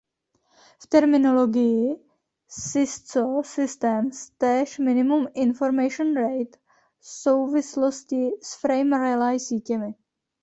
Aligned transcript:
V 0.83 0.87
terminologii 0.87 1.95
Cisco 2.47 3.41
Systems 3.43 4.29
též 4.37 4.79
"Minimum 4.79 5.27
Information 5.33 6.15
Rate" 6.15 6.57
v 6.99 7.07
souvislosti 7.07 8.29
s 8.41 8.55
Frame 8.59 8.97
Relay 8.97 9.39
sítěmi. 9.39 9.95